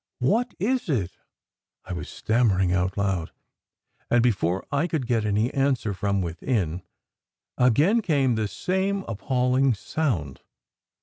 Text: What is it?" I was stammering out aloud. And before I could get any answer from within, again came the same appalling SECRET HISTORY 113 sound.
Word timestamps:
What 0.17 0.55
is 0.57 0.89
it?" 0.89 1.11
I 1.85 1.93
was 1.93 2.09
stammering 2.09 2.73
out 2.73 2.97
aloud. 2.97 3.31
And 4.09 4.23
before 4.23 4.65
I 4.71 4.87
could 4.87 5.05
get 5.05 5.25
any 5.25 5.53
answer 5.53 5.93
from 5.93 6.23
within, 6.23 6.81
again 7.55 8.01
came 8.01 8.33
the 8.33 8.47
same 8.47 9.03
appalling 9.07 9.75
SECRET 9.75 9.77
HISTORY 9.77 10.01
113 10.09 10.33
sound. 10.39 10.47